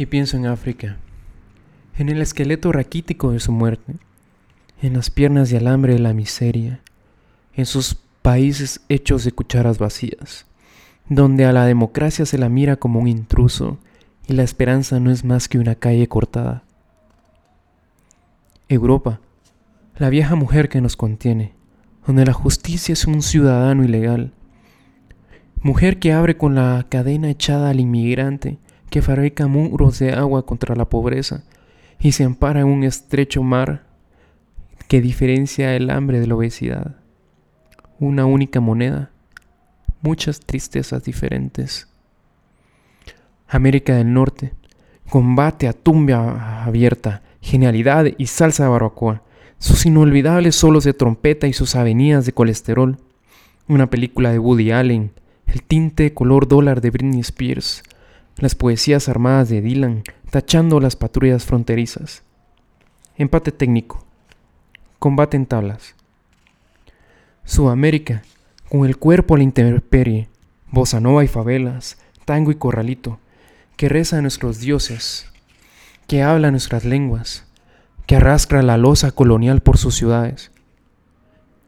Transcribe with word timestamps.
y 0.00 0.06
pienso 0.06 0.38
en 0.38 0.46
África, 0.46 0.96
en 1.98 2.08
el 2.08 2.22
esqueleto 2.22 2.72
raquítico 2.72 3.32
de 3.32 3.38
su 3.38 3.52
muerte, 3.52 3.96
en 4.80 4.94
las 4.94 5.10
piernas 5.10 5.50
de 5.50 5.58
alambre 5.58 5.92
de 5.92 5.98
la 5.98 6.14
miseria, 6.14 6.80
en 7.52 7.66
sus 7.66 7.96
países 8.22 8.80
hechos 8.88 9.24
de 9.24 9.32
cucharas 9.32 9.76
vacías, 9.78 10.46
donde 11.10 11.44
a 11.44 11.52
la 11.52 11.66
democracia 11.66 12.24
se 12.24 12.38
la 12.38 12.48
mira 12.48 12.76
como 12.76 12.98
un 12.98 13.08
intruso 13.08 13.76
y 14.26 14.32
la 14.32 14.42
esperanza 14.42 15.00
no 15.00 15.10
es 15.10 15.22
más 15.22 15.48
que 15.50 15.58
una 15.58 15.74
calle 15.74 16.08
cortada. 16.08 16.62
Europa, 18.70 19.20
la 19.98 20.08
vieja 20.08 20.34
mujer 20.34 20.70
que 20.70 20.80
nos 20.80 20.96
contiene, 20.96 21.52
donde 22.06 22.24
la 22.24 22.32
justicia 22.32 22.94
es 22.94 23.06
un 23.06 23.20
ciudadano 23.20 23.84
ilegal. 23.84 24.32
Mujer 25.60 25.98
que 25.98 26.14
abre 26.14 26.38
con 26.38 26.54
la 26.54 26.86
cadena 26.88 27.28
echada 27.28 27.68
al 27.68 27.80
inmigrante, 27.80 28.56
que 28.90 29.02
fabrica 29.02 29.46
muros 29.46 29.98
de 30.00 30.12
agua 30.12 30.44
contra 30.44 30.74
la 30.74 30.88
pobreza 30.88 31.44
y 31.98 32.12
se 32.12 32.24
ampara 32.24 32.60
en 32.60 32.66
un 32.66 32.84
estrecho 32.84 33.42
mar 33.42 33.86
que 34.88 35.00
diferencia 35.00 35.76
el 35.76 35.90
hambre 35.90 36.18
de 36.18 36.26
la 36.26 36.34
obesidad. 36.34 36.96
Una 38.00 38.26
única 38.26 38.60
moneda, 38.60 39.10
muchas 40.02 40.40
tristezas 40.40 41.04
diferentes. 41.04 41.88
América 43.46 43.94
del 43.94 44.12
Norte, 44.12 44.52
combate 45.08 45.68
a 45.68 45.72
tumba 45.72 46.64
abierta, 46.64 47.22
genialidad 47.40 48.06
y 48.18 48.26
salsa 48.26 48.64
de 48.64 48.70
barbacoa, 48.70 49.22
sus 49.58 49.86
inolvidables 49.86 50.56
solos 50.56 50.84
de 50.84 50.94
trompeta 50.94 51.46
y 51.46 51.52
sus 51.52 51.76
avenidas 51.76 52.26
de 52.26 52.32
colesterol. 52.32 52.96
Una 53.68 53.90
película 53.90 54.32
de 54.32 54.38
Woody 54.38 54.72
Allen, 54.72 55.12
el 55.46 55.62
tinte 55.62 56.14
color 56.14 56.48
dólar 56.48 56.80
de 56.80 56.90
Britney 56.90 57.20
Spears, 57.20 57.82
las 58.40 58.54
poesías 58.54 59.08
armadas 59.08 59.50
de 59.50 59.60
Dylan, 59.60 60.02
tachando 60.30 60.80
las 60.80 60.96
patrullas 60.96 61.44
fronterizas. 61.44 62.22
Empate 63.16 63.52
técnico. 63.52 64.04
Combate 64.98 65.36
en 65.36 65.44
tablas. 65.44 65.94
Sudamérica, 67.44 68.22
con 68.70 68.86
el 68.86 68.96
cuerpo 68.96 69.34
a 69.34 69.38
la 69.38 69.44
intemperie, 69.44 70.28
bossa 70.70 71.00
nova 71.00 71.22
y 71.22 71.28
favelas, 71.28 71.98
tango 72.24 72.50
y 72.50 72.54
corralito, 72.54 73.18
que 73.76 73.90
reza 73.90 74.18
a 74.18 74.22
nuestros 74.22 74.60
dioses, 74.60 75.26
que 76.06 76.22
habla 76.22 76.50
nuestras 76.50 76.84
lenguas, 76.86 77.44
que 78.06 78.16
arrastra 78.16 78.62
la 78.62 78.78
losa 78.78 79.12
colonial 79.12 79.60
por 79.60 79.76
sus 79.76 79.96
ciudades. 79.96 80.50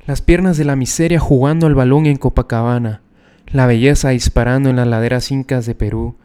Las 0.06 0.22
piernas 0.22 0.56
de 0.56 0.64
la 0.64 0.76
miseria 0.76 1.20
jugando 1.20 1.66
al 1.66 1.74
balón 1.74 2.06
en 2.06 2.16
Copacabana, 2.16 3.02
la 3.46 3.66
belleza 3.66 4.08
disparando 4.10 4.70
en 4.70 4.76
las 4.76 4.86
laderas 4.86 5.30
incas 5.30 5.66
de 5.66 5.74
Perú, 5.74 6.16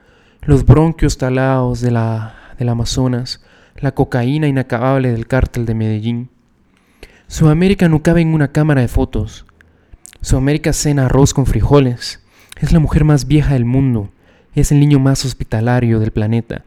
los 0.42 0.66
bronquios 0.66 1.18
talados 1.18 1.82
de 1.82 1.92
la, 1.92 2.36
del 2.58 2.70
Amazonas, 2.70 3.44
la 3.76 3.94
cocaína 3.94 4.48
inacabable 4.48 5.12
del 5.12 5.28
cártel 5.28 5.66
de 5.66 5.76
Medellín. 5.76 6.30
Sudamérica 7.28 7.90
no 7.90 8.02
cabe 8.02 8.22
en 8.22 8.34
una 8.34 8.52
cámara 8.52 8.82
de 8.82 8.88
fotos. 8.88 9.46
Sudamérica 10.22 10.74
cena 10.74 11.06
arroz 11.06 11.34
con 11.34 11.46
frijoles. 11.46 12.24
Es 12.60 12.72
la 12.72 12.80
mujer 12.80 13.04
más 13.04 13.28
vieja 13.28 13.54
del 13.54 13.66
mundo. 13.66 14.10
Es 14.56 14.72
el 14.72 14.80
niño 14.80 15.00
más 15.00 15.26
hospitalario 15.26 16.00
del 16.00 16.12
planeta. 16.12 16.64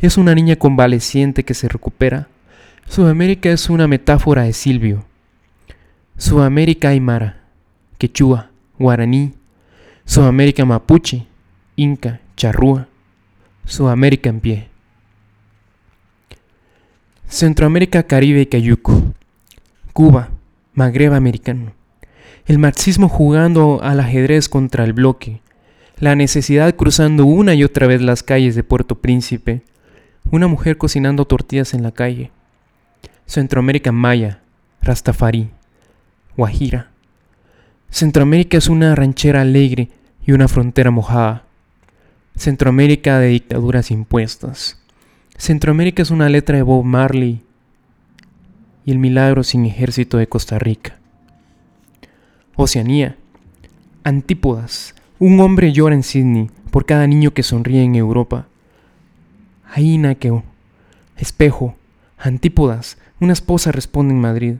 Es 0.00 0.18
una 0.18 0.34
niña 0.34 0.56
convaleciente 0.56 1.44
que 1.44 1.54
se 1.54 1.68
recupera 1.68 2.28
Sudamérica 2.90 3.50
es 3.50 3.70
una 3.70 3.86
metáfora 3.86 4.42
de 4.42 4.52
Silvio. 4.52 5.04
Sudamérica 6.16 6.88
Aymara, 6.88 7.44
Quechua, 7.98 8.50
Guaraní, 8.80 9.32
Sudamérica 10.04 10.64
Mapuche, 10.64 11.24
Inca, 11.76 12.20
Charrúa, 12.36 12.88
Sudamérica 13.64 14.28
en 14.30 14.40
pie. 14.40 14.68
Centroamérica, 17.28 18.02
Caribe 18.02 18.40
y 18.40 18.46
Cayuco, 18.46 19.14
Cuba, 19.92 20.30
Magreb 20.74 21.12
americano. 21.12 21.72
El 22.46 22.58
marxismo 22.58 23.08
jugando 23.08 23.80
al 23.82 24.00
ajedrez 24.00 24.48
contra 24.48 24.84
el 24.84 24.92
bloque, 24.92 25.40
la 25.98 26.16
necesidad 26.16 26.74
cruzando 26.74 27.26
una 27.26 27.54
y 27.54 27.62
otra 27.62 27.86
vez 27.86 28.02
las 28.02 28.22
calles 28.22 28.54
de 28.54 28.64
Puerto 28.64 28.96
Príncipe, 28.96 29.62
una 30.30 30.48
mujer 30.48 30.76
cocinando 30.76 31.24
tortillas 31.24 31.74
en 31.74 31.82
la 31.82 31.92
calle 31.92 32.30
Centroamérica 33.30 33.92
Maya, 33.92 34.40
Rastafari, 34.82 35.50
Guajira. 36.36 36.90
Centroamérica 37.88 38.58
es 38.58 38.68
una 38.68 38.96
ranchera 38.96 39.42
alegre 39.42 39.88
y 40.26 40.32
una 40.32 40.48
frontera 40.48 40.90
mojada. 40.90 41.44
Centroamérica 42.36 43.18
de 43.18 43.28
dictaduras 43.28 43.90
impuestas. 43.90 44.80
Centroamérica 45.36 46.02
es 46.02 46.10
una 46.10 46.28
letra 46.28 46.56
de 46.56 46.62
Bob 46.62 46.84
Marley 46.84 47.42
y 48.84 48.90
el 48.90 48.98
milagro 48.98 49.42
sin 49.42 49.66
ejército 49.66 50.16
de 50.16 50.28
Costa 50.28 50.58
Rica. 50.58 50.98
Oceanía. 52.56 53.16
Antípodas. 54.04 54.94
Un 55.18 55.40
hombre 55.40 55.72
llora 55.72 55.94
en 55.94 56.02
Sydney 56.02 56.50
por 56.70 56.86
cada 56.86 57.06
niño 57.06 57.32
que 57.32 57.42
sonríe 57.42 57.82
en 57.82 57.94
Europa. 57.94 58.46
Ainaqueo. 59.72 60.44
Espejo. 61.16 61.74
Antípodas. 62.18 62.98
Una 63.20 63.32
esposa 63.32 63.72
responde 63.72 64.14
en 64.14 64.20
Madrid. 64.20 64.54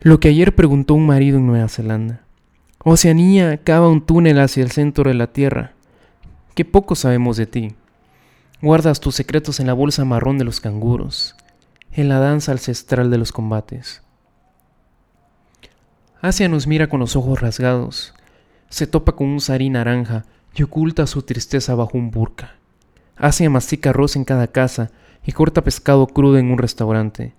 Lo 0.00 0.20
que 0.20 0.28
ayer 0.28 0.54
preguntó 0.54 0.94
un 0.94 1.06
marido 1.06 1.38
en 1.38 1.46
Nueva 1.46 1.68
Zelanda. 1.68 2.22
Oceanía 2.84 3.58
cava 3.58 3.88
un 3.88 4.00
túnel 4.00 4.40
hacia 4.40 4.64
el 4.64 4.72
centro 4.72 5.08
de 5.08 5.14
la 5.14 5.28
Tierra. 5.28 5.72
Qué 6.54 6.66
poco 6.66 6.94
sabemos 6.94 7.38
de 7.38 7.46
ti. 7.46 7.74
Guardas 8.60 9.00
tus 9.00 9.14
secretos 9.14 9.58
en 9.58 9.66
la 9.66 9.72
bolsa 9.72 10.04
marrón 10.04 10.36
de 10.36 10.44
los 10.44 10.60
canguros, 10.60 11.34
en 11.92 12.10
la 12.10 12.18
danza 12.18 12.52
ancestral 12.52 13.10
de 13.10 13.18
los 13.18 13.32
combates. 13.32 14.02
Asia 16.20 16.48
nos 16.48 16.66
mira 16.66 16.88
con 16.88 17.00
los 17.00 17.16
ojos 17.16 17.40
rasgados, 17.40 18.14
se 18.68 18.86
topa 18.86 19.12
con 19.12 19.28
un 19.28 19.40
sarí 19.40 19.70
naranja 19.70 20.24
y 20.54 20.62
oculta 20.62 21.06
su 21.06 21.22
tristeza 21.22 21.74
bajo 21.74 21.96
un 21.96 22.10
burka. 22.10 22.56
Asia 23.16 23.50
mastica 23.50 23.90
arroz 23.90 24.14
en 24.14 24.24
cada 24.24 24.46
casa 24.46 24.90
y 25.24 25.32
corta 25.32 25.64
pescado 25.64 26.06
crudo 26.06 26.38
en 26.38 26.50
un 26.50 26.58
restaurante. 26.58 27.34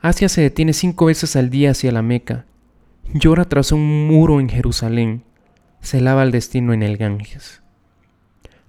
Asia 0.00 0.28
se 0.28 0.42
detiene 0.42 0.72
cinco 0.72 1.06
veces 1.06 1.36
al 1.36 1.50
día 1.50 1.70
hacia 1.70 1.92
la 1.92 2.02
Meca. 2.02 2.46
Llora 3.12 3.44
tras 3.46 3.72
un 3.72 4.06
muro 4.08 4.40
en 4.40 4.48
Jerusalén. 4.48 5.24
Se 5.80 6.00
lava 6.00 6.24
el 6.24 6.30
destino 6.30 6.72
en 6.72 6.82
el 6.82 6.96
Ganges. 6.96 7.63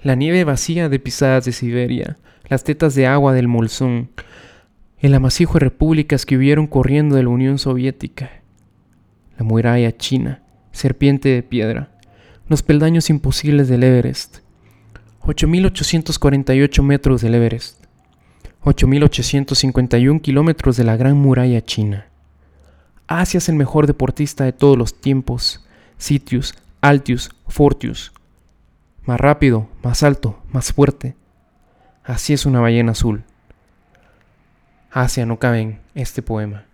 La 0.02 0.16
nieve 0.16 0.44
vacía 0.44 0.90
de 0.90 1.00
pisadas 1.00 1.46
de 1.46 1.52
Siberia, 1.52 2.18
las 2.48 2.64
tetas 2.64 2.96
de 2.96 3.08
agua 3.08 3.34
del 3.34 3.48
Molzón, 3.48 4.10
el 5.00 5.14
amasijo 5.14 5.54
de 5.54 5.62
repúblicas 5.62 6.26
que 6.26 6.38
hubieron 6.38 6.68
corriendo 6.68 7.16
de 7.16 7.24
la 7.24 7.30
Unión 7.30 7.58
Soviética, 7.58 8.42
la 9.38 9.44
muralla 9.44 9.96
china, 9.98 10.44
serpiente 10.72 11.30
de 11.30 11.44
piedra, 11.44 11.90
los 12.48 12.64
peldaños 12.64 13.10
imposibles 13.10 13.68
del 13.68 13.84
Everest, 13.84 14.40
8.848 15.22 16.84
metros 16.84 17.22
del 17.22 17.36
Everest, 17.36 17.86
8.851 18.64 20.22
kilómetros 20.22 20.78
de 20.78 20.84
la 20.84 20.98
Gran 20.98 21.18
Muralla 21.18 21.62
China. 21.62 22.08
Asia 23.08 23.38
es 23.38 23.50
el 23.50 23.56
mejor 23.56 23.86
deportista 23.86 24.44
de 24.44 24.54
todos 24.54 24.78
los 24.78 25.00
tiempos. 25.00 25.64
Sitius, 25.98 26.56
Altius, 26.82 27.30
Fortius. 27.48 28.12
Más 29.06 29.20
rápido, 29.20 29.70
más 29.84 30.02
alto, 30.04 30.42
más 30.52 30.74
fuerte. 30.74 31.16
Así 32.04 32.34
es 32.34 32.46
una 32.46 32.60
ballena 32.60 32.94
azul. 32.94 33.24
Asia 34.92 35.26
no 35.26 35.38
cabe 35.38 35.62
en 35.62 35.82
este 35.94 36.22
poema. 36.22 36.66